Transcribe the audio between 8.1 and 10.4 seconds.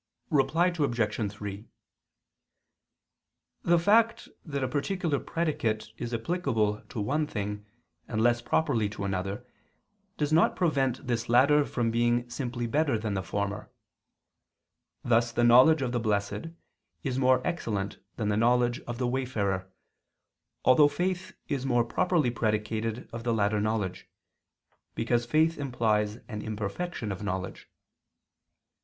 less properly to another, does